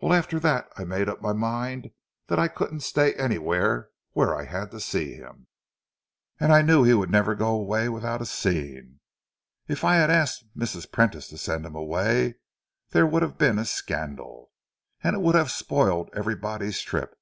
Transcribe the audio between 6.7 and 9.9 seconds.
he would never go away without a scene. If